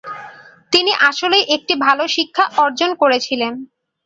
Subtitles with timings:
[0.71, 3.53] তিনি আসলেই একটি ভাল শিক্ষা অর্জন করেছিলেন।